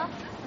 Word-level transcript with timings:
走 0.00 0.39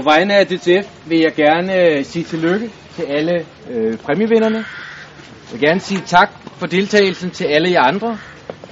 På 0.00 0.04
vegne 0.04 0.34
af 0.34 0.46
DTF 0.46 0.88
vil 1.06 1.18
jeg 1.18 1.32
gerne 1.36 1.76
øh, 1.76 2.04
sige 2.04 2.24
tillykke 2.24 2.70
til 2.96 3.02
alle 3.02 3.44
øh, 3.70 3.98
præmievinderne. 3.98 4.56
Jeg 4.56 5.52
vil 5.52 5.60
gerne 5.60 5.80
sige 5.80 6.00
tak 6.06 6.30
for 6.56 6.66
deltagelsen 6.66 7.30
til 7.30 7.44
alle 7.44 7.70
jer 7.70 7.80
andre. 7.80 8.18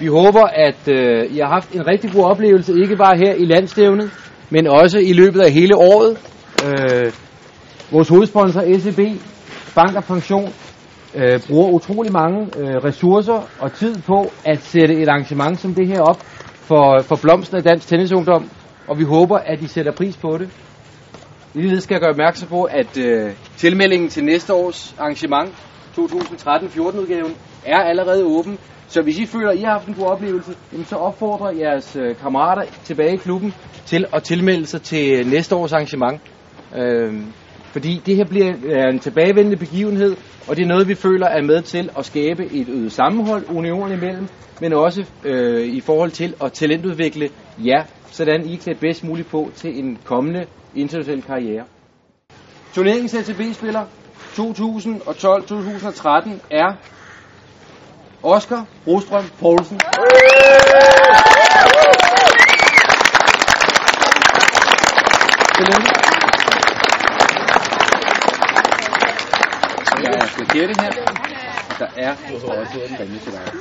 Vi 0.00 0.06
håber, 0.06 0.42
at 0.42 0.88
øh, 0.88 1.34
I 1.34 1.38
har 1.38 1.48
haft 1.48 1.72
en 1.72 1.86
rigtig 1.86 2.12
god 2.12 2.24
oplevelse, 2.24 2.72
ikke 2.82 2.96
bare 2.96 3.16
her 3.16 3.34
i 3.34 3.44
landstævnet, 3.44 4.10
men 4.50 4.66
også 4.66 4.98
i 4.98 5.12
løbet 5.12 5.40
af 5.40 5.52
hele 5.52 5.76
året. 5.76 6.18
Øh, 6.66 7.12
vores 7.92 8.08
hovedsponsor, 8.08 8.78
SEB, 8.78 9.00
Bank 9.74 9.96
og 9.96 10.04
Pension, 10.04 10.52
øh, 11.14 11.40
bruger 11.48 11.68
utrolig 11.68 12.12
mange 12.12 12.40
øh, 12.58 12.74
ressourcer 12.84 13.48
og 13.58 13.72
tid 13.72 13.94
på 14.06 14.32
at 14.44 14.62
sætte 14.62 14.94
et 14.94 15.08
arrangement 15.08 15.58
som 15.60 15.74
det 15.74 15.86
her 15.88 16.00
op 16.00 16.20
for, 16.54 17.02
for 17.02 17.18
blomsten 17.22 17.56
af 17.56 17.62
dansk 17.62 17.88
tennisungdom, 17.88 18.50
og 18.88 18.98
vi 18.98 19.04
håber, 19.04 19.38
at 19.38 19.62
I 19.62 19.66
sætter 19.66 19.92
pris 19.92 20.16
på 20.16 20.38
det. 20.38 20.48
Ligeledes 21.58 21.84
skal 21.84 21.94
jeg 21.94 22.00
gøre 22.00 22.10
opmærksom 22.10 22.48
på, 22.48 22.62
at 22.62 22.98
øh, 22.98 23.30
tilmeldingen 23.56 24.08
til 24.08 24.24
næste 24.24 24.54
års 24.54 24.94
arrangement, 24.98 25.48
2013-14 25.98 26.80
udgaven, 26.80 27.34
er 27.66 27.78
allerede 27.78 28.24
åben. 28.24 28.58
Så 28.88 29.02
hvis 29.02 29.18
I 29.18 29.26
føler, 29.26 29.50
at 29.50 29.58
I 29.58 29.62
har 29.62 29.72
haft 29.72 29.88
en 29.88 29.94
god 29.94 30.06
oplevelse, 30.06 30.52
jamen 30.72 30.86
så 30.86 30.96
opfordrer 30.96 31.50
jeres 31.50 31.96
øh, 31.96 32.16
kammerater 32.16 32.62
tilbage 32.84 33.14
i 33.14 33.16
klubben 33.16 33.54
til 33.86 34.06
at 34.12 34.22
tilmelde 34.22 34.66
sig 34.66 34.82
til 34.82 35.26
næste 35.26 35.56
års 35.56 35.72
arrangement. 35.72 36.20
Øh, 36.76 37.14
fordi 37.78 38.02
det 38.06 38.16
her 38.16 38.24
bliver 38.24 38.52
er 38.70 38.88
en 38.88 38.98
tilbagevendende 38.98 39.56
begivenhed, 39.56 40.16
og 40.48 40.56
det 40.56 40.62
er 40.62 40.66
noget, 40.66 40.88
vi 40.88 40.94
føler 40.94 41.26
er 41.26 41.42
med 41.42 41.62
til 41.62 41.90
at 41.98 42.04
skabe 42.04 42.46
et 42.52 42.68
øget 42.68 42.92
sammenhold 42.92 43.44
unionen 43.48 43.92
imellem, 43.92 44.28
men 44.60 44.72
også 44.72 45.04
øh, 45.24 45.66
i 45.66 45.80
forhold 45.80 46.10
til 46.10 46.34
at 46.44 46.52
talentudvikle 46.52 47.28
jer, 47.58 47.84
sådan 48.10 48.46
I 48.46 48.54
er 48.54 48.58
klædt 48.58 48.80
bedst 48.80 49.04
muligt 49.04 49.28
på 49.28 49.50
til 49.56 49.78
en 49.78 49.98
kommende 50.04 50.46
international 50.74 51.22
karriere. 51.22 51.64
Turneringens 52.74 53.14
ATB-spiller 53.14 53.84
2012-2013 53.84 56.30
er 56.50 56.72
Oscar 58.22 58.66
Brostrøm 58.84 59.24
Poulsen. 59.40 59.80
Tillykke. 65.56 66.08
Jeg 70.02 70.28
skal 70.28 70.37
gætte 70.52 70.74
her. 70.82 70.92
Der 71.78 71.86
er 71.96 72.16
også 72.44 72.80
en 72.90 72.96
præmie 72.96 73.20
til 73.20 73.32
dig. 73.32 73.52